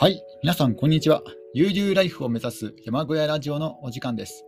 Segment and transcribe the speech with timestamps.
[0.00, 1.22] はい、皆さん、こんにちは。
[1.52, 4.46] 悠々ライフを目指す山小屋ラジオのお時間です。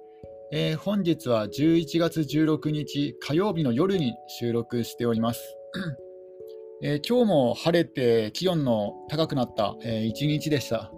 [0.50, 5.58] えー本日は11月16日火曜日の夜に収録しております。
[6.82, 10.90] えー今日も晴れて気温の高くなった、えー一日でした。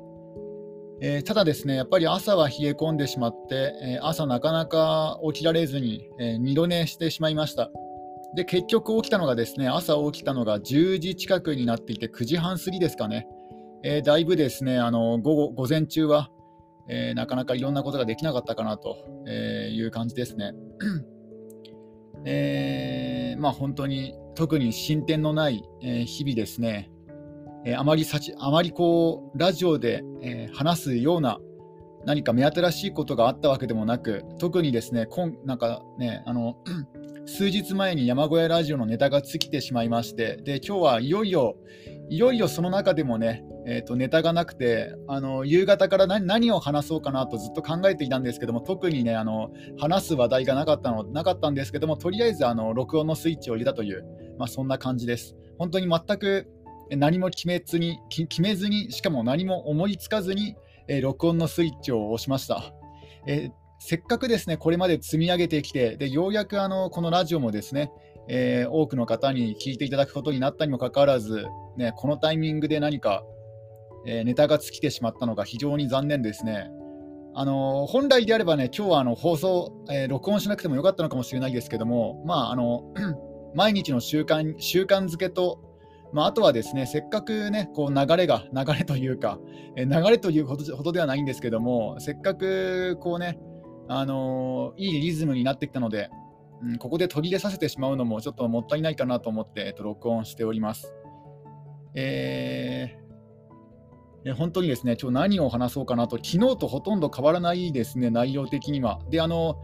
[1.01, 7.73] えーただですね、やっぱり朝は冷え込んでしまって、えー朝なかなか起きられずに、えー二度寝してしまいました。
[8.37, 13.27] で、結局起きたのがですね、朝起きたのが10時近くになっていて、9時半過ぎですかね。
[13.87, 16.31] えーだいぶですね、あの午後午前中は、
[16.89, 18.97] えーなかなかいろんなことができなかったかなと
[19.29, 20.55] いう感じですね。
[22.25, 26.91] えーまあ、本当に特に進展のない、え日々ですね、
[27.67, 31.39] えあまりさちあまりこうラジオで、え話すような
[32.07, 36.57] 何か目新しいことがあったわけでもなく、特にですね、今なんかねあの
[37.27, 41.57] 数日前に山小屋ラジオのネタが尽きてしまいまして、で今日はいよいよ、
[42.15, 54.05] いよいよその中でもね、えーとネタがなくて、あの夕方から何を話そうかなとずっと考えていたんですけども、特にね、あの話す話題がなかったのなかったんですけども、とりあえずあの録音のスイッチを入れたという、
[54.39, 55.35] まあ、そんな感じです。
[55.59, 56.47] 本当に全く
[56.91, 60.55] 何も決めずに、決めずに、しかも何も思いつかずに、
[60.87, 62.63] えー録音のスイッチを押しました。
[63.27, 63.51] えー
[63.87, 67.91] せっかくですね、これまで積み上げてきて、でようやくあのこのラジオもですね、
[68.29, 73.25] えー多くの方に聞いていただくことになったにもかかわらず、ね、このタイミングで何か、
[74.07, 76.71] えーネタが尽きてしまったのが非常に残念ですね。
[77.37, 82.85] あの本来であればね、今日はあの放送、えー録音しなくてもよかったのかもしれないですけども、まあ、あの
[83.55, 85.61] 毎日の習慣習慣づけと、
[86.13, 89.39] まあ、あとはですね、せっかくね、こう流れが、流れというか、
[89.77, 93.39] えー流れというほどほどではないんですけども、せっかくこうね、
[93.89, 96.09] あのいいリズムになってきたので、
[96.63, 100.95] うん、ここで途切れさせてしまうのもちょっともったいないかなと思って、えっと、録音しております。
[101.95, 103.05] えー
[104.27, 108.99] え本当にですね、今日何を話そうかなと、昨日とほとんど変わらないですね、内容的には。
[109.11, 109.61] で、あの、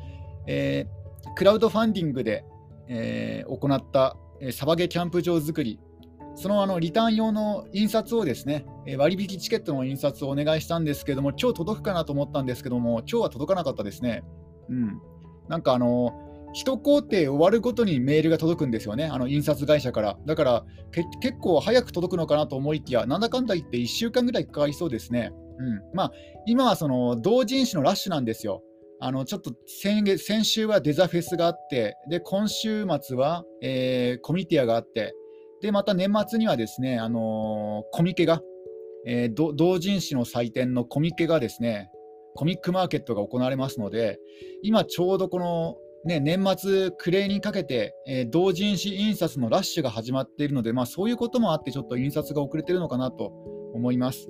[0.47, 1.01] えー
[1.35, 2.45] クラウドファンディングで、
[2.89, 5.81] えー行った、えーサバゲキャンプ場作り、
[6.35, 14.25] そのあのリターン用の印刷をですね、え割引チケットの印刷をお願いしたんですけども、今日届くかなと思ったんですけども、今日は届かなかったですね。
[14.69, 15.01] うん。
[15.49, 20.19] なんかあの、一工程終わるごとにメールが届くんですよね、あの印刷会社から。
[20.27, 20.65] だから
[21.21, 25.33] 結構早く届くのかなと思いきや、なんだかんだ言って1週間ぐらいかかりそうですね。
[25.59, 26.13] うんまあ、
[26.47, 28.63] 今はその同人誌のラッシュなんですよ。
[29.03, 35.15] あのちょっと先月先週はデザフェスがあって、で今週末は、えーコミティアがあって、
[35.63, 38.43] でまた年末にはですね、あのーコミケが、
[39.07, 41.91] えー同人誌の祭典のコミケがですね、
[42.35, 44.19] コミックマーケットが行われますので、
[44.63, 53.27] 今ちょうどこの、ね、年末暮れにかけて、えー同人誌印刷のラッシュが始まっているので、まあ、そういうこともあってちょっと印刷が遅れてるのかなと
[53.75, 54.29] 思います。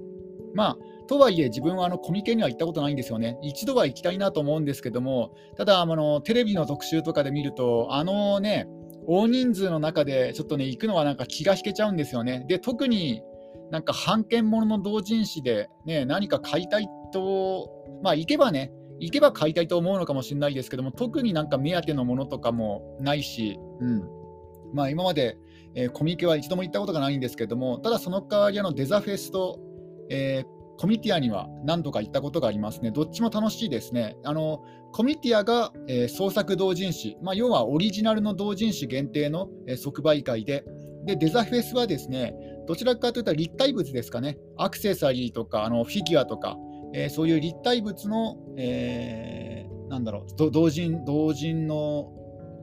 [0.55, 3.37] まあとはいえ、自分はあのコミケには行ったことないんですよね。
[3.43, 8.69] 一度は行きたいなと思うんですけども、ただあの、テレビの特集とかで見ると、あのね、
[9.07, 12.45] 大人数の中でちょっとね、行くのはなんか気が引けちゃうんですよね。
[12.49, 13.23] で、特に
[13.71, 17.69] なんか版権ものの同人誌で、ね、何か買いたいと、
[18.03, 24.03] まあ行けばね、行けば買いたいと思うのかもしれないですけども、特になんか目当てのものとかもないし、うん。
[24.75, 25.39] まあ今まで、
[25.75, 29.59] えーコミケは一度も行ったことがないんですけども、ただその代わりあのデザフェスと、
[30.11, 32.91] えーコミティアには何度か行ったことがありますね。
[32.91, 34.17] どっちも楽しいですね。
[34.25, 34.63] あの
[34.93, 40.65] コミティアが、えー創作同人誌、まあ、要はオリジナルの同人誌限定の、えー即売会で
[41.05, 42.35] で、デザフェスはですね、
[42.67, 46.57] どちらかというと立体物ですかね、アクセサリーとかあのフィギュアとか、
[46.93, 52.13] えーそういう立体物の、えーなんだろう、同人同人の、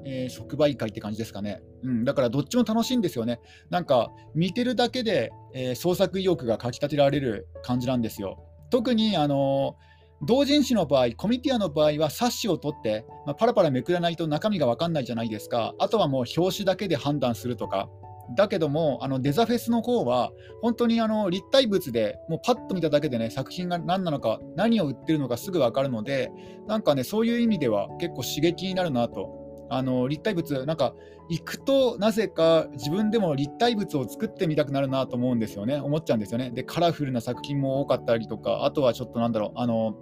[0.05, 1.61] えー即売会って感じですかね。
[1.83, 3.39] うん、だからどっちも楽しいんですよね。
[3.69, 8.43] なんか見てるだけで、え創作意欲がかきたてられる感じなんですよ。
[8.69, 9.75] 特にあの
[10.23, 15.75] 同人誌の場合、コミティアの場合は冊子を取って、まあ、パラパラめくらないと中身が分かんないじゃないですか。
[15.77, 17.89] あとはもう表紙だけで判断するとか。
[18.35, 20.31] だけども、あのデザフェスの方は、
[20.61, 26.31] 本当にあの立体物でもうパッと見ただけでね、作品が何なのか、何を売ってるのかすぐ分かるので、
[26.67, 29.47] なんかね、そういう意味では結構刺激になるなと。
[29.69, 30.93] あの立体物、なんか
[31.29, 36.51] 行くとなぜか自分でも立体物を作ってみたくなるなと思うんですよね、思っちゃうんですよね。
[36.51, 39.95] で、カラフルな作品も多かったりとか、あとはちょっとなんだろう、あの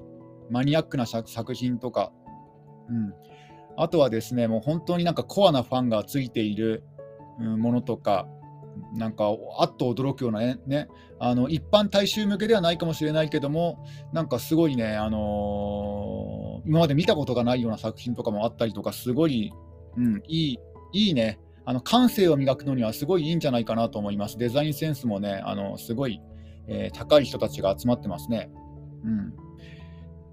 [0.52, 2.12] マニアックな作品とか、
[2.90, 3.14] うん、
[3.78, 6.84] あとはですね、もう本当になんかコアなファンがついている、
[7.40, 8.28] ものとか、
[8.94, 9.26] なんか
[9.58, 10.88] あっと驚くようなね、ね
[11.20, 19.54] あの一般大衆向けではないかもしれないけども、なんかすごいね、あのー今まで見たことがないような作品とかもあったりとか、すごい、
[19.98, 20.60] うん、いい、
[20.94, 24.38] いいね、あの感性を磨くのにはすごいいいんじゃないかなと思います。
[24.38, 26.20] デザインセンスもね、あのすごい
[26.68, 28.50] えー、高い人たちが集まってますね。
[29.04, 29.34] うん。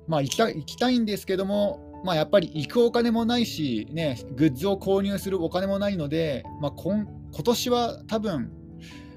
[0.07, 8.51] まあ行きた行きたいんですけども、まあ、やっぱり行くお金もないし、ね、グッズを購入するお金もないので、まあ、今今年は多分、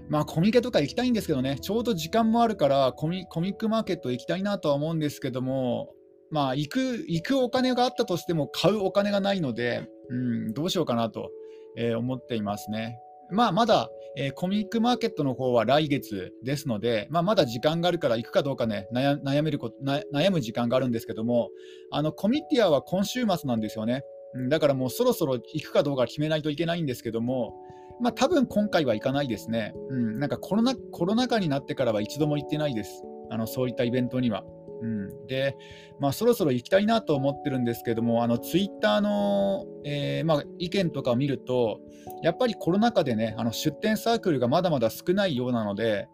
[0.07, 5.89] まあ、コミケとか行きたいんですけどね、ちょうど時間もあるからコミ、コミックマーケット行きたいなとは思うんですけども、
[6.31, 11.29] まあ、行く行くお金があったとしても、買うお金がないので、うん、どうしようかなと、
[11.77, 12.99] えー、思っていますね。
[13.31, 21.49] まあ、まだ、えー、コミックマーケットの方は来月ですので、まあ、まだ時間があるから行くかどうかね、悩めるこ悩む時間があるんですけども、
[21.91, 24.03] あのコミティアは今週末なんですよね。
[24.49, 27.53] だからもうそろそろ行くかどうか決めないといけないんですけども、
[28.01, 29.73] まあ多分今回は行かないですね。
[29.89, 33.03] うん、なんかコロナコロナ禍になってからは一度も行ってないです。
[33.29, 34.43] あのそういったイベントには。
[34.81, 35.55] うん、で、
[35.99, 41.79] まあ、そろそろ行きたいなと思ってるんですけども、あのツイッターの、えー、まあ、意見とかを見ると、
[42.23, 46.07] やっぱりコロナ禍でね、あの出店サークルがまだまだ少ないようなので、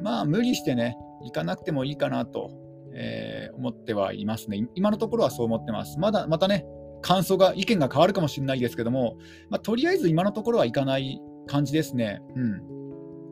[0.00, 2.50] まあ、無理してね、行かなくてもいいかなと、
[2.94, 4.66] えー、思ってはいますね。
[4.74, 5.98] 今のところはそう思ってます。
[5.98, 6.66] まだまたね、
[7.00, 9.16] 感想が、意見が変わるかもしれないですけども、
[9.50, 12.20] まあ、とりあえず今のところは行かない感じですね。
[12.36, 12.81] うん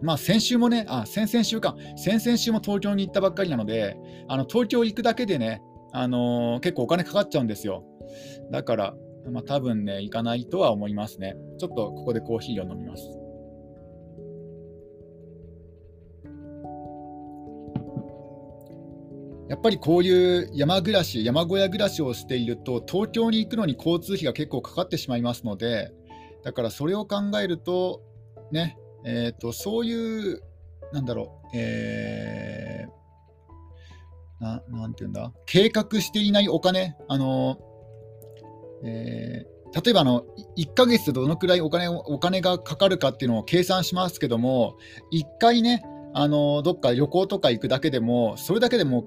[0.02, 3.96] まあ、先週もね、あ、先々週か、先々週も東京に行ったばっかりなので、
[4.28, 5.62] あの東京行くだけでね、
[5.92, 7.84] あのー、結構お金かかっちゃうんですよ。
[8.50, 8.94] だから、
[9.30, 11.36] まあ、多分ね、行かないとは思いますね。
[11.58, 13.20] ちょっとここでコーヒーを飲みます。
[19.50, 25.92] やっぱりこういう山暮らし、山小屋暮らしをしていると、東京に行くのに交通費が結構かかってしまいますので、
[26.44, 28.00] だからそれを考えると、
[28.52, 30.42] ね、えーと、そういう、
[30.92, 37.58] なんだろう、えー、ななんていうんだ、計画していないお金、あの
[38.84, 40.24] えー、例えばあの
[40.56, 44.76] 1ヶ月でどのくらいお金お金がかかるかっていうのを計算しますけども、
[45.12, 49.04] 1回ね、あのどっか旅行とか行くだけでも、それだけでも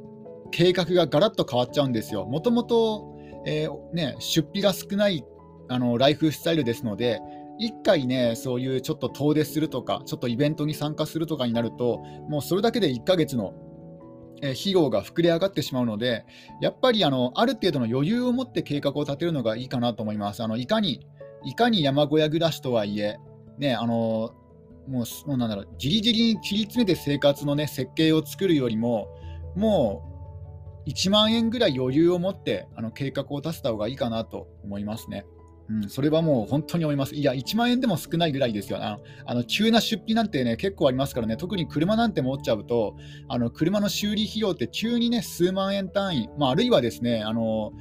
[0.51, 2.25] 計画がガラッと変わっちゃうんですよ。
[2.25, 5.25] もともと、えーね、出費が少ない
[5.67, 7.19] あのライフスタイルですので、
[7.59, 13.53] 1回ね、そういうちょっと遠出するとか、ちょっとイベントに参加するとかになると、もうそれだけで1ヶ月の
[14.41, 16.25] 費用が膨れ上がってしまうので、
[16.61, 20.43] やっぱりあのある程度の余裕を持って計画を立てるのがいいかなと思います。
[20.43, 21.05] あのいかに
[21.45, 23.17] いかに山小屋暮らしとはいえ、
[23.57, 24.33] ね、あの
[24.87, 29.07] もうもうなんだろう、じりじりに切り詰めて生活の、ね、設計を作るよりも、
[29.55, 30.03] も
[30.85, 35.25] う1万円ぐらい余裕を持ってあの計画を立てた方がいいかなと思いますね。
[35.69, 37.15] うん、それはもう本当に思います。
[37.15, 38.83] いや、1万円でも少ないぐらいですよ。
[38.83, 42.95] あのあの急な出費なんてね、結構ありますからね、特に車なんて持っちゃうと、
[43.29, 47.71] あの車の修理費用って急にね、数万円単位、まあ、あるいはですね、あの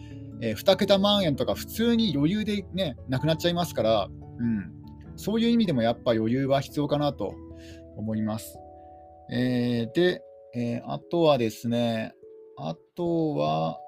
[0.42, 4.08] えー、2桁万円とか普通に余裕でね、なくなっちゃいますから、
[4.38, 4.72] うん、
[5.16, 7.34] そういう意味でもやっぱ余裕は必要かなと
[7.96, 8.58] 思います。
[9.30, 10.22] えー、で、
[10.54, 12.12] えー、あとはですね、
[12.58, 13.78] あとは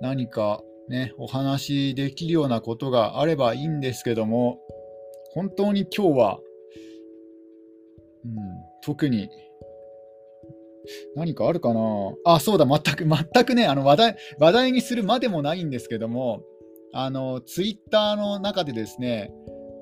[0.00, 4.58] 何かね、お話しできるようなことがあればいいんですけども、
[5.32, 6.38] 本当に今日は、
[8.24, 8.34] うん、
[8.82, 9.28] 特に
[11.14, 11.80] 何かあるかな？
[12.24, 16.42] あ、そうだ、全く、全くね、あの話題話題にするまでもないんですけども、
[16.92, 19.30] あのツイッターの中でですね、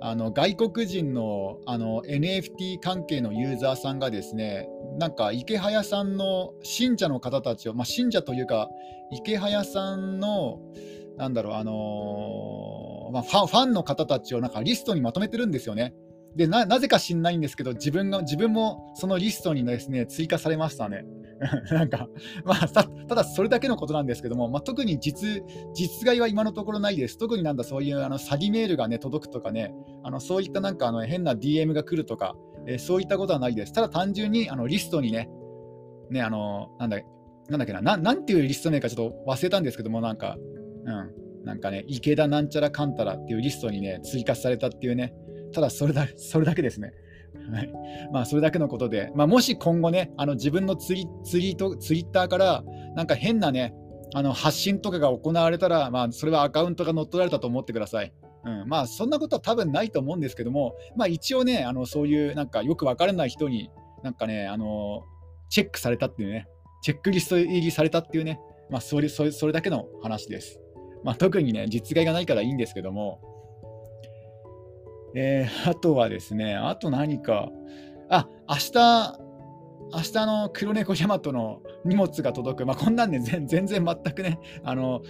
[0.00, 8.68] あの外国人のあの NFT 関係のユーザーさんがですね、なんか池早さんの信者の方たちを、まあ、信者というか、
[9.10, 10.58] 池早さんの
[11.16, 15.94] なんだろう、あのー、まあ、ファンファンの方たちをなんかリストにまとめてるんですよね。
[16.34, 21.06] でなぜか知んないんですけど自分が、自分もそのリストにですね追加されましたね。
[21.70, 22.08] なんか、
[22.44, 25.42] まあた、ただそれだけのことなんですけども、まあ、特に実
[25.74, 27.16] 実害は今のところないです。
[27.16, 32.36] 特になんだそういうあの詐欺メールが、ね、届くとかね、あのそういったなんかあの変な DM が来るとか、
[32.66, 33.72] えー、そういったことはないです。
[33.72, 35.28] ただ単純にあのリストにね、
[36.10, 37.00] ねあのなんだ
[37.48, 40.36] なんだっけなな、なんていうリスト名かちょっと忘れたんですけども、なんか、
[40.84, 45.14] うん、なんかね、池田なんちゃらかんたらっていうリストにね、追加されたっていうね、
[45.52, 46.92] ただそれだそれだけですね。
[47.52, 47.72] はい、
[48.12, 52.64] まあそれだけのことで、まあ、もし今後ね、あの自分のツイツイートツイッターから
[52.96, 53.74] なんか変なね、
[54.14, 58.12] あの発信とかが行われたら、まあ、それはアカウントが乗っ取られたと思ってください。
[58.46, 63.70] うん、まあそんなことは多分ないと思うんですけども、まあ、一応ね、あのそういうなんかよくわからない人に
[64.04, 65.02] なんかね、あの
[65.48, 66.46] チェックされたっていうね、
[66.80, 70.60] チェックリスト入りされたっていうね、まあ、それそれそれだけの話です。
[71.02, 73.20] まあ、特にね、実害がないからいいんですけども、
[75.14, 77.50] えー、あとはですね、あと何か、
[78.08, 79.26] あ、明日、
[79.92, 83.84] 明日の黒猫ヤマトの荷物が届く、まあ、こんなんね、全然全
[84.14, 85.02] くね、あの、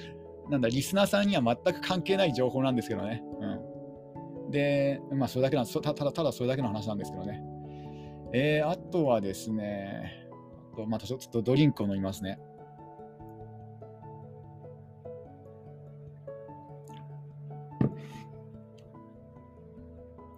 [0.51, 3.23] なんだ、リスナーさんには全く関係ない情報なんですけどね。
[3.41, 4.51] うん。
[4.51, 7.43] で、まあ、それだけなんただただそれだけの話なんですけどね。
[8.33, 10.27] えー、あとはですね、
[10.77, 12.39] とまたちょっとドリンクを飲みますね。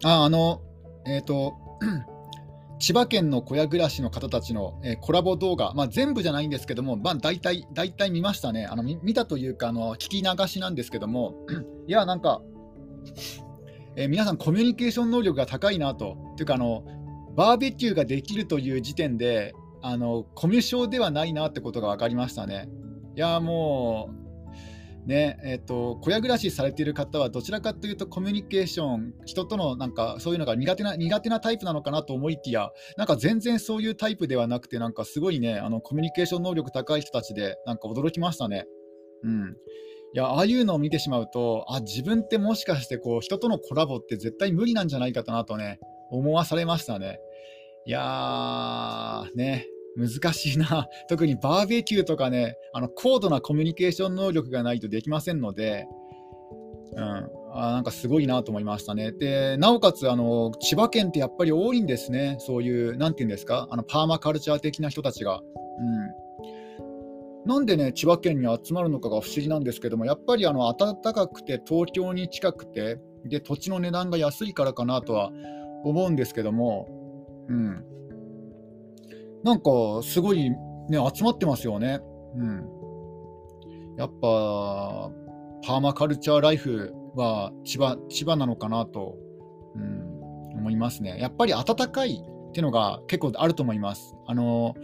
[0.03, 0.61] あ、あの、
[1.05, 1.55] えっ、ー、と、
[2.79, 8.65] 千葉県の小屋暮らしの方たちの、えー、コラボ動画、まあ、全部じゃないんですけども、まあ、大体、大体見ましたね。
[8.65, 11.35] あの見たというかあの、聞き流しなんですけども、
[11.87, 12.41] いや、なんか、
[13.95, 16.17] えー、皆さん、コミュニケーション能力が高いなと。
[16.37, 16.85] というかあの、
[17.35, 22.69] バーベキューができるという時点で、あのコミュ障ではないなってことが分かりましたね。
[23.15, 24.18] いや、もう、
[25.05, 38.65] ねえーと、小屋暮らしされている方はどちらかというとコミュニケーション人とのなんかそういうのが苦手な苦手なタイプなのかなと思いきやなんか全然そういうタイプではなくてなんかすごいねあのコミュニケーション能力高い人たちでなんか驚きましたね。
[39.23, 39.55] うん
[40.11, 45.79] いやああいうのを見てしまうとあ自分ってもしかしてこう人とのコラボって絶対無理なんじゃないかなとね
[46.09, 47.19] 思わされましたね。
[47.85, 50.87] いやーね難しいな。
[51.09, 55.87] 特にバーベキューとかね、あの高度なコミュニケーション能力がないとできませんので、
[56.95, 57.03] うん、
[57.53, 59.11] あなんかすごいなと思いましたね。
[59.11, 65.39] で、なおかつあの、千葉県ってやっぱり多いんですね、そういう、なんていうんですか、あのパーマカルチャー的な人たちが。
[65.39, 75.31] うん、なんでね、千葉県に集まるのかが不思議なんですけども、やっぱりあの暖かくて、東京に近くてで、土地の値段が安いからかなとは
[75.83, 76.87] 思うんですけども、
[77.47, 77.83] うん、
[79.43, 79.71] なんか
[80.03, 81.99] すごいね、集まってますよね。
[82.35, 83.95] うん。
[83.97, 85.11] やっぱ、
[85.65, 89.15] パーマカルチャーライフは千葉千葉なのかなと、
[89.75, 91.17] うん、思いますね。
[91.19, 94.15] やっぱり暖かいっていうのが結構あると思います。
[94.25, 94.75] あの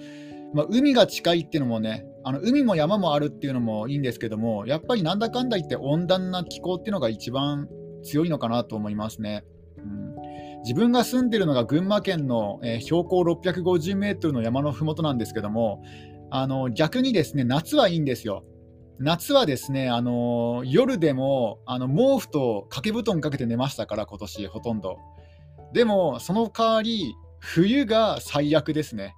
[0.53, 7.67] まあ、海が近いっていうのもね、あの海も山もあるっていうのもいいんですけども、やっぱりなんだかんだ言って温暖な気候っていうのが一番
[8.03, 9.43] 強いのかなと思いますね。
[10.65, 15.83] 自分が住んでいるのが群馬県の、標高650メートルの山のふもとなんですけども、
[16.31, 18.43] あの逆にですね夏はいいんですよ。
[18.97, 24.97] 夏はですね、あの夜でもあの毛布と掛け布団かけて寝ましたから、今年ほとんど。
[25.71, 29.13] でも、その代わり、冬が最悪ですね。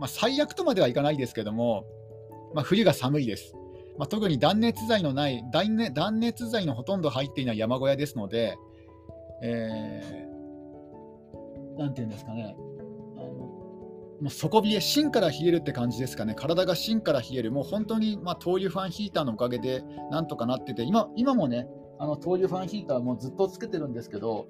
[0.00, 1.84] まあ、最悪とまではいかないですけども、
[2.54, 3.54] まあ、冬が寒いです。
[3.96, 8.58] まあ、特に断熱材のない断熱材のほとんど入っていない山小屋ですので、
[9.42, 10.29] えな
[11.88, 12.56] んていうんですかね、
[13.16, 21.66] あのもう底冷え、芯から冷えるって感じですかね、体が芯から冷える、もう本当に、まあ、灯油ファンヒーターのおかげでなんとかなってて、今今もね、
[21.98, 24.46] あの灯油ファンヒーターもずっとつけてるんですけど、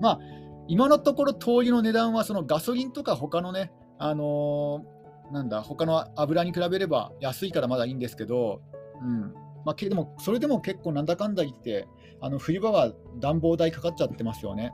[0.00, 0.20] まあ、
[0.68, 8.60] 今のところ灯油の値段はそのガソリンとか他のね、あのー、なんだ、他の油に比べれば安いからまだいいんですけど、
[9.02, 9.34] うん。
[9.64, 11.88] まあ、でもそれでも結構なんだかんだ言って、
[12.20, 14.72] あの冬場は暖房代かかっちゃってますよね。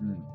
[0.00, 0.33] うん。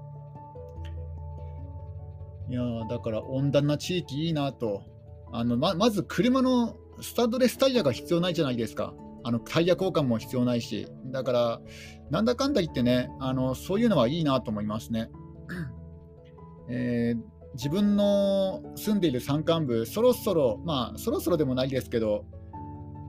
[2.49, 4.83] いやだから温暖な地域いいなと。
[5.31, 8.93] あのままず車のスタッドレスタイヤが必要ないじゃないですか。
[9.23, 10.87] あのタイヤ交換も必要ないし。
[11.05, 11.61] だから、
[12.09, 15.09] なんだかんだ言ってね、あのそういうのはいいなと思いますね。
[16.69, 17.21] えー、
[17.53, 22.25] 自分の住んでいる山間部、そろそろ、まあ、そろそろでもないですけど、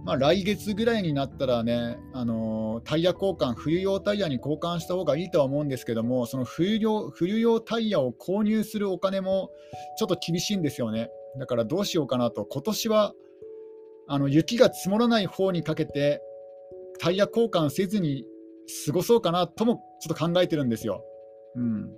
[0.04, 9.50] まあ、来月ぐらいになったらね、あのタイヤ交換、冬用タイヤに交換した方がいいとは思うんですけども、その冬用冬用タイヤを購入するお金も
[9.98, 11.10] ちょっと厳しいんですよね。
[11.38, 13.12] だからどうしようかなと、今年は
[14.08, 16.22] あの雪が積もらない方にかけて、
[16.98, 18.24] タイヤ交換せずに
[18.86, 21.04] 過ごそうかなともちょっと考えてるんですよ。
[21.56, 21.90] うん、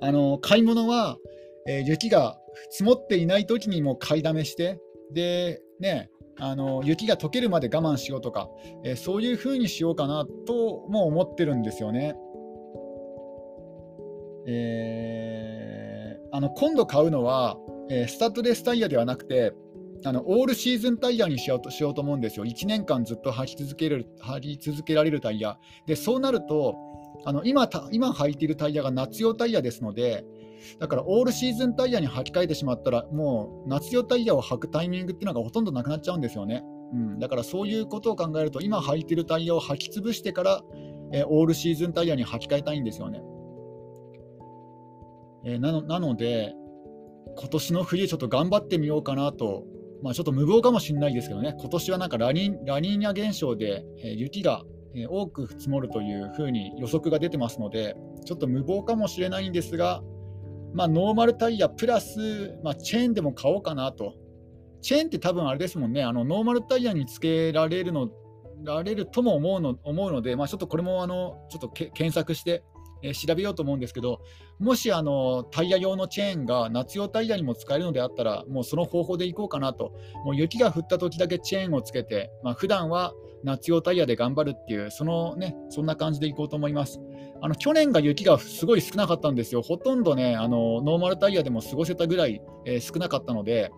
[0.00, 1.18] あの買い物は、
[1.66, 2.38] えー、雪が
[2.70, 4.78] 積もっていない時にも買いだめして、
[5.12, 8.48] でね、あの雪が溶けるまで我慢しようとか、
[8.84, 12.16] えー、そういうふうにしようかなとも思ってるんですよね。
[14.46, 17.56] えー、あの今度買うのは、
[17.88, 19.54] えー、スタッドレスタイヤではなくて
[20.04, 22.44] あのオールシーズンタイヤにしようとしようと思うんですよ。
[22.44, 25.58] 1年間ずっと履き続ける履き続けられるタイヤ。
[25.86, 26.74] でそうなると
[27.24, 30.24] あの今今履いているタイヤが夏用タイヤですので、
[30.78, 36.62] だからオールシーズンタイヤに履き替えてしまったら、もう夏用タイヤを履くタイミングっていうのがほとんどなくなっちゃうんですよね。
[36.92, 40.62] うん、だからそういうことを考えると、今履いてるタイヤを履き潰してから、
[41.12, 43.22] えー、オールシーズンタイヤに履き替えたいんですよね。
[45.44, 46.54] えー、なのなので、
[47.36, 49.64] 今年の冬、ちょっと頑張ってみようかなと、
[50.02, 54.62] まあ、ちょっと無謀かもしれないですけどね、今年はなんかラニラニーニャ現象で、えー、雪が
[55.08, 60.02] 多く積もるというふうに予測が出てますので、ちょっと無謀かもしれないんですが、
[60.74, 64.14] まあ、ノーマルタイヤプラス、まあ、チェーンでも買おうかなと。
[64.82, 68.10] チェーンって多分あれですもんね、あのノーマルタイヤにつけられるの
[68.64, 72.62] られるとも思うの思うので、まあ、ちょっとこれもあのちょっと検索して、
[73.02, 74.20] えー、調べようと思うんですけど、
[74.58, 79.92] もしあのタイヤ用のチェーンが夏用タイヤにも使えるのであったら、もうその方法でいこうかなと、
[80.24, 87.00] もう雪が降った時だけチェーンをつけて、まあ普段は夏用タイヤで頑張るっていう、そのね、そんな感じでいこうと思います。
[87.40, 93.70] あの去年が雪がすごい少なかったんですよ、ほとんどね、あのノーマルタイヤでも過ごせたぐらい、えー、少なかったので、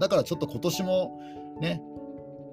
[0.00, 1.20] だからちょっと今年も
[1.60, 1.82] ね、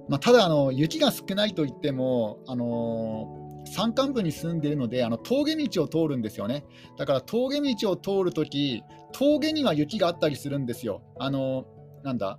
[0.08, 6.66] まあ、ただあの、雪が少ないといっても、あのー山間部に住んでいるのであの峠道を通るんですよね。
[6.98, 11.02] だから峠道を通るとき、峠には雪があったりするんですよ。
[11.20, 11.66] あの
[12.04, 12.38] なんだ、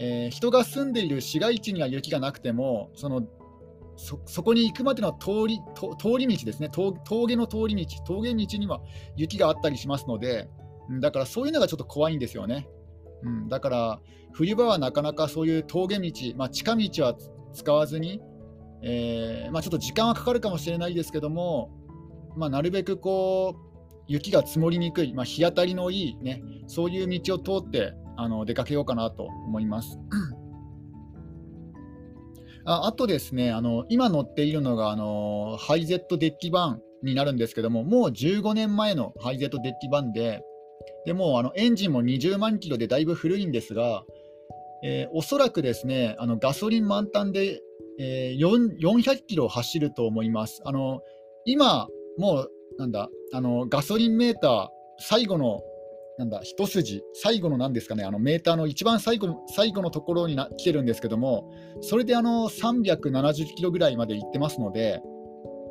[0.00, 3.22] えー、人が住んでいる市街地には雪がなくても、その
[3.96, 5.60] そこに行くまでの通り
[5.98, 8.80] 通り道ですね峠の通り道、峠道には
[9.14, 10.48] 雪があったりしますので、
[11.00, 12.66] だからそういうのがちょっと怖いんですよね。
[13.22, 14.00] うん、だから
[14.32, 17.14] 冬場はなかなかそういう峠道、まあ、近道は
[17.52, 18.22] 使わずに、
[18.82, 21.70] えー、まあ、ちょっと時間はかかるかもしれないですけども、
[22.36, 29.98] まあ、なるべくこう雪が積もりにくい、ま、日当たりのいい、ね、そういう道を通ってあの出かけようかなと思います。
[32.64, 40.42] ああとですね、あの今乗っているのがあのハイゼットデッキ版になるんですけども、もう15年前のハイゼットデッキ版で、
[41.06, 44.04] でもあのエンジンも20万キロでだいぶ古いんですが、
[44.82, 47.60] えー、おそらくですねあのガソリン満タンで、
[47.98, 50.60] えー、400キロ走ると思います。
[50.64, 51.00] あの
[51.46, 55.62] 今、もうなんだあのガソリンメーター、最後の
[56.20, 61.50] なんだ一筋、最後のなんですかね、あのメーターの一番最後の最後のところにな来てるんですけども、
[61.80, 65.00] それであの370キロぐらいまで行ってますので、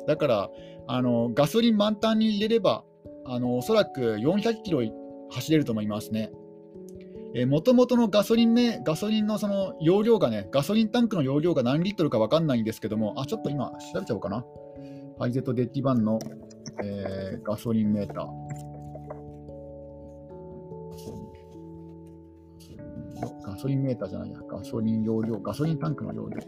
[0.08, 0.50] だから
[0.88, 2.82] あのガソリン満タンに入れれば、
[3.26, 4.80] あのおそらく400キロ
[5.30, 6.32] 走れると思いますね。
[7.46, 14.44] もともとのガソリンめガソリンのその容量がね、ガソリンタンクの容量が何リットルか分かんないんですけども、あ、ちょっと今調べちゃおうかな。
[15.20, 16.18] ハイゼットデッキ版の、
[16.82, 18.69] えー、ガソリンメーター。
[23.60, 26.38] ソリンメーターじゃないや、ガソリン容量、ガソリンタンクの容量。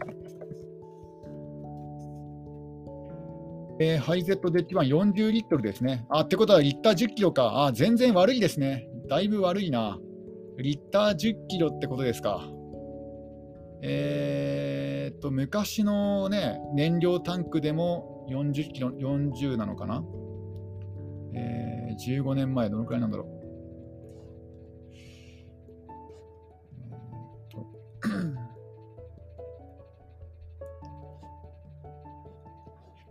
[3.79, 6.05] えー、ハイゼットデッキ版40リットルですね。
[6.09, 7.65] あ、ってことはリッター10キロか。
[7.65, 8.87] あ、全然悪いですね。
[9.07, 9.99] だいぶ悪いな。
[10.57, 12.47] リッター10キロってことですか。
[13.81, 20.03] えー、っと、昔のね、燃料タンクでも40キロ、40なのかな。
[21.35, 23.42] えー、15年前、どのくらいなんだろう。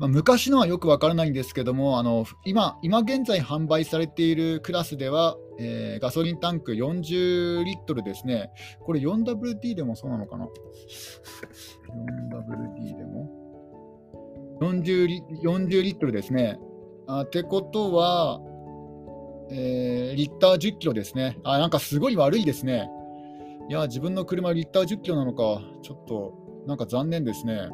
[0.03, 8.51] まあ、昔のはよくわからないんですけども、あの今今現在販売されているクラスでは、えー、ガソリンタンク40リットルですね。
[8.81, 13.31] これ 4WD でもそうなのかな ?4WD でも
[14.61, 16.59] ？40リ ?40 リットルですね。
[17.07, 18.41] あってことは、
[19.53, 21.39] えー、リッター10キロですね。
[21.45, 22.91] あ、なんかすごい悪いですね。
[23.69, 26.35] いや、自分の車リッター10キロなのか、ちょっと
[26.67, 27.69] なんか残念ですね。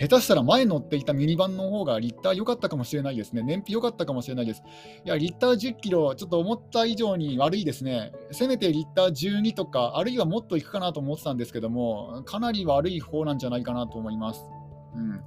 [0.00, 3.42] 下手したら前乗っていたミニバンの方がリッター良かったかもしれないですね。
[3.42, 4.62] 燃費良かったかもしれないです。
[5.04, 8.10] いや、リッター10キロ、ちょっと思った以上に悪いですね。
[8.30, 14.46] せめてリッター12とか、あるいはもっといくかなと思ってたんですけども、かなり悪い方なんじゃないかなと思います。
[14.94, 15.20] うん。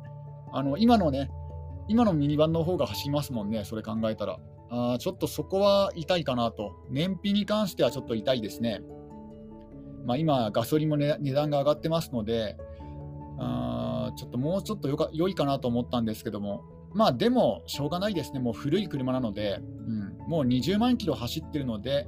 [0.51, 1.29] あの、今のね、
[1.87, 4.39] 今のミニバンの方が走りますもんね、それ考えたら。
[4.71, 6.71] あちょっとそこは痛いかなと。
[6.89, 8.81] 燃費に関してはちょっと痛いですね。
[10.05, 12.57] まあ、今、ガソリンも、ね、値段が上がってますので、
[13.39, 16.63] あちょっともうちょっとよか良いかなと思ったんですけども、
[16.93, 22.07] まあでも、しょうがないですね、もう古い車なので、うん、もう20万キロ走ってるので、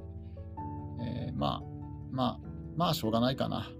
[1.01, 1.63] えー、まあ、
[2.11, 2.39] まあ、
[2.75, 3.71] まあ、しょうがないかな。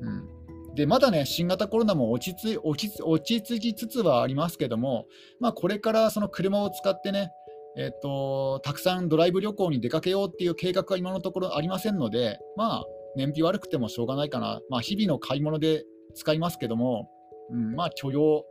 [0.00, 5.06] うん、でまだね、新型コロナも落ち着落ち落ち着きつつはありますけども、
[5.40, 7.30] まあ、これからその車を使ってね、
[7.76, 12.84] えーと、たくさんドライブ旅行に出かけようっていう計画は今のところありませんので、まあ、
[13.16, 17.10] 燃費悪くてもしょうがないかな、まあ、日々の買い物で使いますけども、
[17.50, 18.44] うん、まあ許容、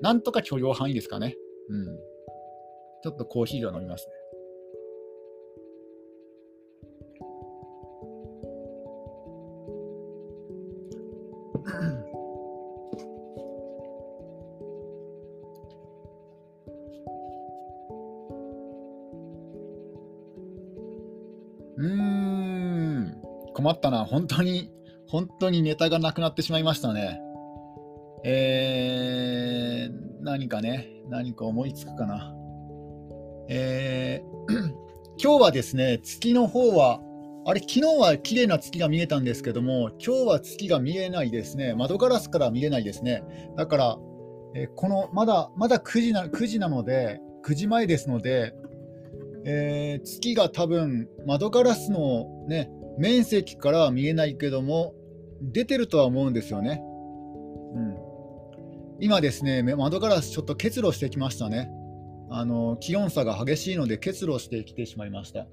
[0.00, 1.36] なんとか許容範囲ですかね。
[1.68, 1.86] うん。
[3.02, 4.12] ちょっとコーヒーを飲みますね。
[21.80, 22.27] うん、
[23.58, 24.70] 困ったな、本当に
[25.08, 27.20] 本当にネタがなくなってしまいましたね。
[28.22, 32.32] えー、何かね、何か思いつくかな。
[33.48, 34.68] えー、
[35.18, 37.00] 今日はですね、月の方は、
[37.46, 41.74] あれ、昨日は綺麗な月が見えたんですけども、今日は月が見えないですね。
[41.74, 43.24] 窓ガラスから見えないですね。
[43.56, 43.98] だから、
[44.54, 48.54] えー、このまだまだ9時な ,9 時なので、9時前ですので、
[49.44, 54.94] えー、月が多分窓ガラスの、ね、面積からは見えないけども
[55.40, 56.82] 出てるとは思うんですよね。
[57.74, 57.96] うん、
[59.00, 61.70] 今ですね窓ガラスちょっと結露してきましたね。
[62.30, 65.46] あの気温差が激しいので結露してきてしまいました。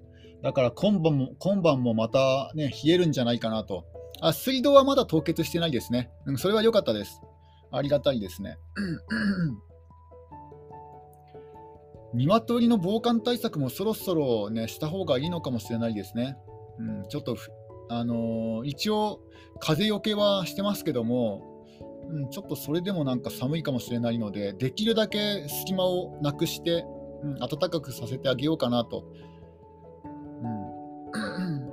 [0.43, 3.85] だから今晩も今晩もまた、ね、冷えるんじゃないかなと。
[4.21, 6.09] あ水道はまだ凍結してないですね。
[6.25, 7.21] うん、それは良かったです。
[7.71, 8.57] ありがたいですね。
[12.13, 16.37] 鶏の防寒対策もそろそろ、ね、した方がいいのかもしれないですね。
[16.79, 17.37] うん、ちょっと、
[17.89, 19.19] あのー、一応、
[19.59, 21.41] 風よけはしてますけども、
[22.09, 26.85] うん、ちょっとそれでもなんか寒いかもしれないので、できるだけ隙間をなくして、
[27.23, 29.05] うん、暖かくさせてあげようかなと。
[30.43, 31.69] うん、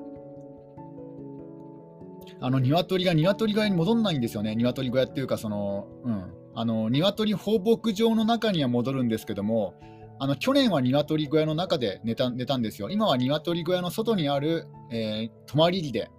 [2.41, 9.75] あの鶏が鶏小屋に戻んないんですよね、鶏小屋っていうか、その、うん、あの鶏放牧場の中には戻るんですけども、
[10.23, 12.91] あの去年は鶏小屋の中で寝た寝たんですよ。
[12.91, 16.13] 今は鶏小屋の外にある、えー、泊まり木で、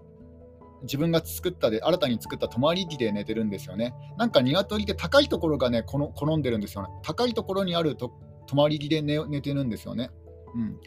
[0.81, 3.93] 自分が作ったで、新たに作った泊まり木で寝てるんですよね。
[4.17, 6.89] なんか鶏って高いところがね、この好んでるんですよね。
[7.01, 8.11] 高いところにあると
[8.45, 10.09] 泊まり木で寝寝てるんですよね。
[10.53, 10.77] うん。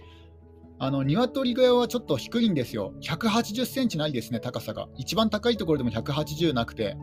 [0.79, 2.93] あの鶏小屋はちょっと低いんですよ。
[3.01, 4.89] 180センチないですね、高さが。
[4.99, 6.99] 一番高いところでも180なくて、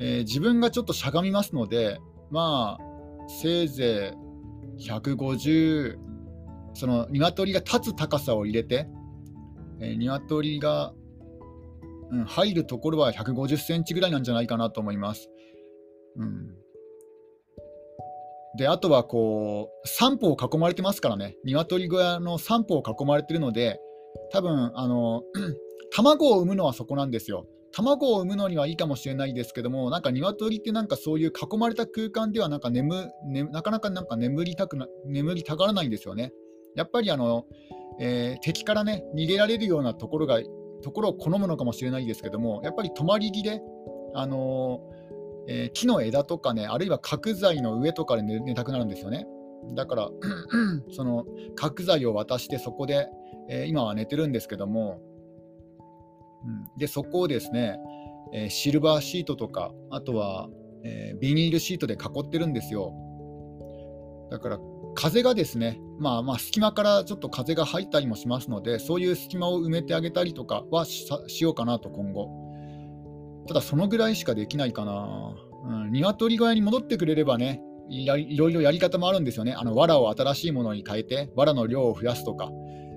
[0.00, 1.98] えー、自分がちょっとしゃがみますので、
[2.30, 4.23] まあ、せいぜい
[4.78, 5.98] 150
[6.74, 8.88] その鶏が立つ高さを入れて、
[9.80, 10.92] えー、鶏が、
[12.10, 15.30] うん、入るところは150センチぐらいなんじゃないかなと思います。
[16.16, 16.54] うん、
[18.56, 23.78] であとはこう3歩を囲まれてますからね、鶏小屋の3歩を囲まれてるので、
[24.32, 25.22] 多分あの
[25.94, 27.46] 卵を産むのはそこなんですよ。
[27.74, 36.32] 卵を産むのにはいいかもしれないですけども、なんか鶏ってなんかそういう囲まれた空間ではなんか眠、ね、なかなかなんか眠りたくな眠りたがらないんですよね。
[36.76, 37.46] やっぱりあの、
[37.98, 40.40] えー、敵からね逃げられるようなところが
[40.82, 43.60] ところを好むのかもしれないですけども、やっぱり泊まり木で、
[44.14, 49.26] あのー、えー、木の枝とかね、あるいは角材の上とかで寝寝たくなるんですよね。
[49.74, 50.10] だから
[50.94, 51.24] その
[51.56, 53.08] 角材を渡してそこで、
[53.48, 55.00] え今は寝てるんですけども、
[56.44, 57.76] うん、でそこをですね、
[58.32, 60.48] えー、シルバーシートとか、あとは、
[60.84, 62.92] えー、ビニールシートで囲ってるんですよ。
[64.30, 64.58] だから
[64.94, 71.08] 風がですね、まあ、まあ隙間からちょっと風が入ったりもしますので、そういう隙間を埋めてあげたりとかはし
[71.40, 72.28] ようかなと、今後。
[73.46, 75.34] ただ、そのぐらいしかできないかな。
[75.66, 79.52] うん、鶏小屋に戻ってくれればねい、いろいろやり方もあるんですよね。
[79.52, 82.50] あの藁を新しいものに変えて、藁の量を増やすとか、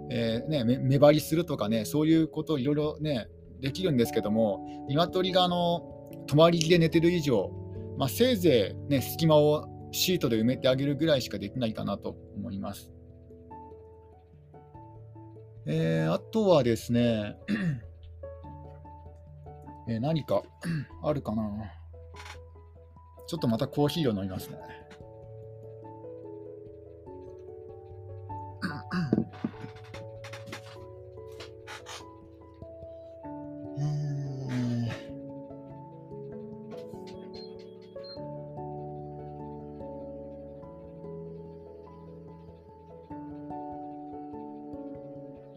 [0.10, 3.28] えーね、目張りするとかね、そういうことをいろいろね、
[3.62, 5.82] できるんですけども、鶏があの
[6.28, 7.52] 泊まり木で寝てる以上、
[7.98, 12.92] まあ、せいぜい、ね、隙間をシートで埋めてあげるぐらいしかできないかなと思います。
[15.66, 17.36] えー、あとはですね、
[19.90, 20.44] えー、何か
[21.04, 21.44] あるかな。
[23.28, 24.58] ちょっとまたコーヒーを飲みますね。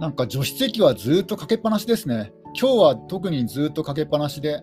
[0.00, 2.32] なんか除湿液はずっとかけっぱなしですね。
[2.58, 4.62] 今日は特にずっとかけっぱなしで、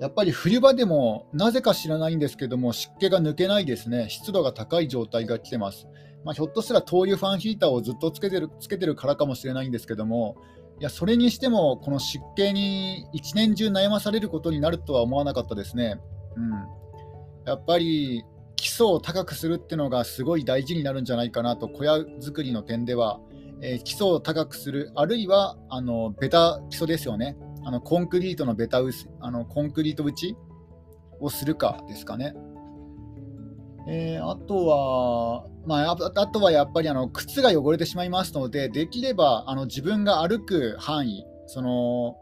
[0.00, 4.08] やっぱり冬場でもなぜか知らないんですけども湿気が抜けないですね。
[4.10, 5.86] 湿度が高い状態が来てます。
[6.24, 10.36] まあ、ひょっとしたら灯油ファンヒーターをずっとつけてるつけてるからかもしれないんですけども、
[10.80, 16.00] いやそれにしてもこの湿気に一年中悩まされることになるとは思わなかったですね。
[16.36, 16.50] うん、
[17.46, 18.24] やっぱり
[18.56, 23.20] 基礎を高くするっていうのがすごい大事になるんじゃないかなと小屋作りの点では
[23.60, 30.36] えー、基礎を高くする、あるいはあのベタ基礎ですよね、あのコンクリートのベタ薄あのコンクリート打ち
[31.20, 32.34] をするかですかね。
[33.86, 42.16] えー、あとは、まあ、あとはやっぱりあの靴が汚れてしまいますので、できればあの自分が歩く範囲、その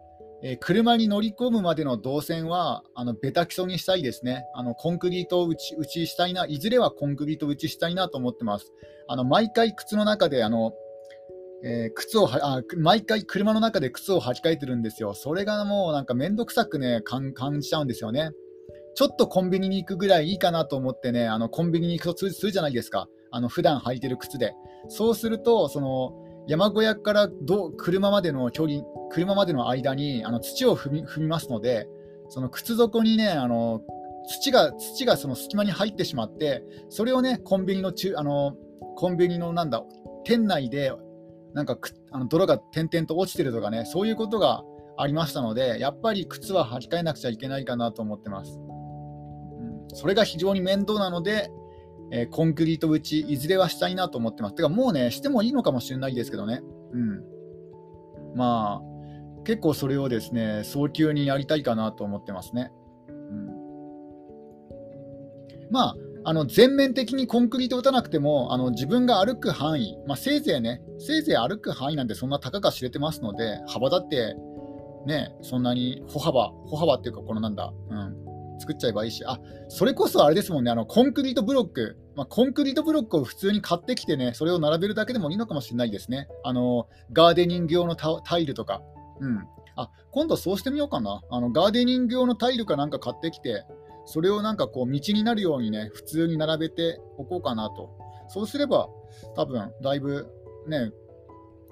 [0.45, 4.45] えー、車に乗り込むまでの動線はあのベタ基礎にしたいですね。
[4.57, 8.73] あのコンクリート打ち打ちしたいな、いずれはコンクリート打ちしたいなと思ってます。
[9.07, 10.73] あの毎回靴の中であの
[11.65, 15.15] えー、靴をあ毎回車の中で靴を履き替えてるんですよ。
[15.15, 18.33] それがもうなんかめんどくさくね感じちゃうんですよね。
[18.95, 23.09] ちょっとコンビニに行くぐらいいいかなと思ってね、あのコンビニに行くとするじゃないですか。
[23.31, 24.55] あの普段履いてる靴で。
[24.89, 26.13] そうすると、その
[26.47, 31.87] 山小屋からど車までの距離、車までの間にあの土を踏み踏みますので、
[32.29, 33.81] その靴底にね、あの
[34.29, 38.57] 土が土がその隙間に入ってしまって、それをね、コンビニの中あの
[38.97, 39.83] コンビニのなんだ、
[40.25, 40.93] 店内で
[41.55, 41.79] なんか
[42.11, 44.63] あの泥が点々と落ちてるとかね、そういうことが
[44.97, 48.59] ありましたので、やっぱり靴は履き替えなくちゃいけないかなと思ってます。
[48.59, 51.51] うん、それが非常に面倒なので、
[52.11, 54.55] えー、コンクリート打ち、いずれはしたいなと思ってます。
[54.55, 56.63] てか、もうね、してもいいのかもしれないですけどね。
[56.93, 57.25] うん。
[58.37, 62.71] まあ、結構それをですね、早急にやりたいかなと思ってますね。
[63.09, 63.47] うん、
[65.71, 74.35] まあ、あの全面的にコンクリート打たなくても、あの自分が歩く範囲、まあ、せいぜいね、せいぜい歩く範囲なんてそんなたかが知れてますので、幅だって
[75.07, 78.17] ね、そんなに歩幅、歩幅っていうか、このなんだ、うん、
[78.61, 86.29] 作っちゃえばいいし、あそれこそあれですもんね、あのコンクリートブロック、まあ、コンクリートブロックを普通に買ってきてね、それを並べるだけでもいいのかもしれないですね。
[86.45, 88.81] あのガーデニング用のタイルとか。
[89.21, 89.39] うん、
[89.77, 91.23] あ今度そうしてみようかな。
[91.31, 93.65] あのガーデニング用のタイルかなんか買ってきて、
[94.05, 97.91] それをなんかこう道になるようにね、普通に並べておこうかなと。
[98.29, 98.89] そうすれば、
[99.37, 100.29] 多分だいぶ
[100.67, 100.91] ね、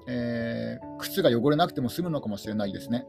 [0.07, 3.05] えー、靴が汚れなくても済むのかもしれないですね。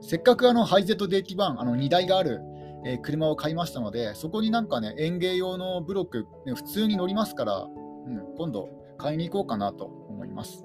[0.00, 2.40] せっかくあのハイゼットデッキ版、あの荷台がある、
[2.84, 10.64] えー、車を買いましたので、そこになんかね、園芸用のブロック、ね、普通に乗りますから、うん、今度買いに行こうかなと思います。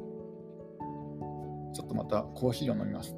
[1.74, 3.16] ちょっとまたコーヒーを飲みます。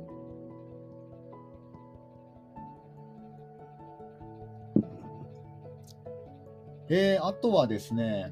[6.95, 8.31] えー、あとはですね、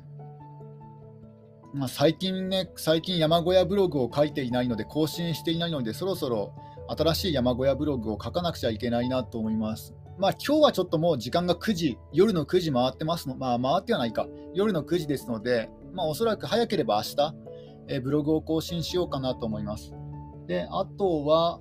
[1.73, 6.53] まあ、最近ね、最近山小屋ブログを書いていないので、更新していないので、そろそろ
[6.87, 9.95] 新しい山小屋ブログを書かなくちゃいけないなと思います。
[10.19, 17.35] まあ今日はちょっともう時間が9時、夜の9時回ってますの、まあ回ってはないか、夜の9時ですので、まあおそらく早ければ明日、
[17.87, 19.91] えブログを更新しようかなと思います。
[20.45, 21.59] で、あとは、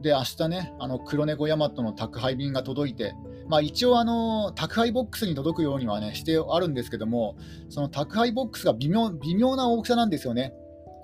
[0.00, 3.14] で、明日ね、あの黒猫ヤマトの宅配便が届いて、
[3.48, 7.36] まあ、一応あの、宅配ボックスに届くようにはね、してあるんですけども、
[7.68, 10.52] その宅配ボックスが微妙微妙な大きさなんですよね。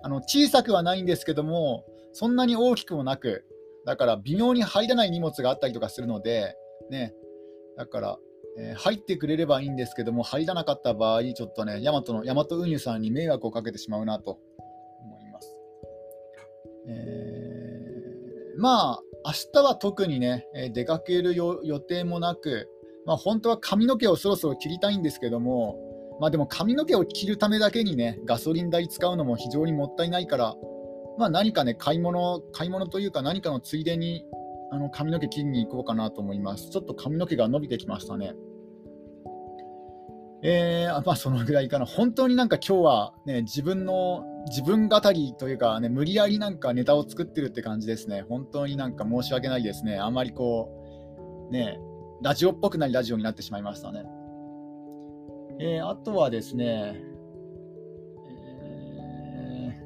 [0.03, 3.45] あの小さくはないんですけども、そんなに大きくもなく、
[3.87, 6.57] だから微妙に入らない荷物があったりとかするので、
[6.91, 7.15] ね、
[7.77, 8.19] だから、
[8.59, 14.39] えー、入ってくれればいいんですけども、入らなかった場合、ちょっとね、ヤマトのヤマト運輸さんに迷惑をかけてしまうなと
[15.01, 15.57] 思います。
[16.89, 22.69] えー、まあ、明日は特にね、え出かける予定もなく、
[23.07, 25.77] まあ、本当は髪の毛をそろそろ切りたいんですけども、
[26.21, 30.55] まあ、でも髪の毛を切るためだけにね、ガソリン代使うのも非常にもったいないから、
[31.19, 34.25] まあ、何かね、買い物、買い物というか何かのついでに
[34.73, 36.71] あの髪の毛切りに行こうかなと思います。
[36.71, 38.35] ちょっと髪の毛が伸びてきましたね。
[40.43, 41.85] えー、まあそのぐらいかな。
[41.85, 48.23] 本当になんか今日はね、自分の、自分語りというかね、無理やりなんかネタを作ってるって感じですね。
[48.29, 49.99] 本当になんか申し訳ないですね。
[49.99, 50.71] あんまりこ
[51.51, 51.79] う、ね、
[52.23, 54.05] ラジオっぽくないラジオになってしまいましたね。
[55.61, 57.01] えー、あとはですね、
[58.29, 59.81] え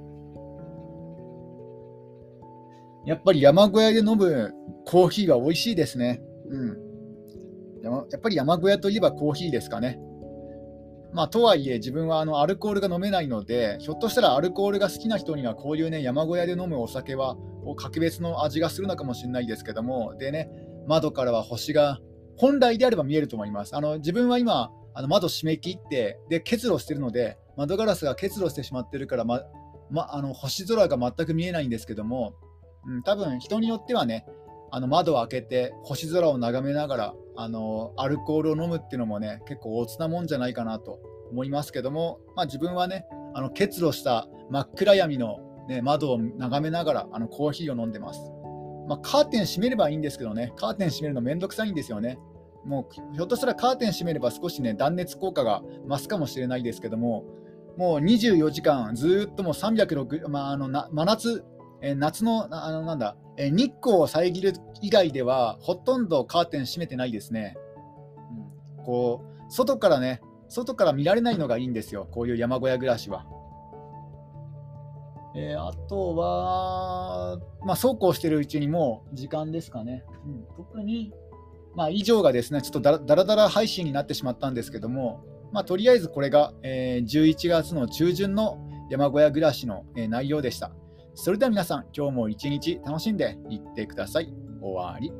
[3.04, 4.54] ー、やっぱり山小屋で飲む
[4.86, 6.22] コーヒーは美味しいですね。
[6.48, 6.86] うん。
[7.82, 10.00] やっぱり山小屋といえばコーヒーですかね。
[11.12, 17.36] まあ、とはいえ、自分はあのアルコールが飲めないので、ひょっとしたらアルコールが好きな人には、こういうね、山小屋で飲むお酒は、
[17.76, 20.50] 格別の味がするのかもしれないですけども、でね、
[20.86, 21.98] 窓からは星が、
[22.36, 23.74] 本来であれば見えると思います。
[23.74, 29.42] あの自分は今、あの窓閉め切って、で、結露してるので、窓ガラスが結露してしまってるから、ま、
[29.90, 32.34] ま、あの星空が全く見えないんですけども、
[32.86, 34.26] うん、多分人によってはね、
[34.70, 48.20] あの窓を開けて星空を眺めながらあのアルコールを飲むっていうのもね結構おつなもんじゃないかなと思いますけども、まあ、自分はねあの結露した真っ暗闇の、ね、窓を眺めながらあのコーヒーを飲んでます、
[48.88, 52.18] まあ、カーテン閉めればいいんですけどねカーテン閉めるのめんどくさいんですよね。
[52.64, 57.24] もうひょっとしたらカーテン閉めれば少しね断熱効果が増すかもしれないですけども
[57.76, 61.44] もう24時間ずっともう306、まあ、あのな真夏
[61.82, 67.56] え夏のあのなんだ、え日光を遮る以外ではほとんどカーテン閉めてないですね。
[68.78, 73.26] うん、こう外からね、外から見られないのがいいんですよ、こういう山小屋暮らしは。
[75.38, 80.02] えー、あとは、まあ、そうこうしてるうちにもう時間ですかね。
[80.24, 81.12] うん、特に、
[81.74, 88.58] まあ、以上がですね、ちょっとだらだら配信になってしまったんですけども、まあ、とりあえずこれが、えー、11月の中旬の
[88.88, 90.72] 山小屋暮らしの、えー、内容でした。
[91.16, 94.32] それでは皆さん、今日も一日楽しんでいってください。
[94.60, 95.10] 終わり。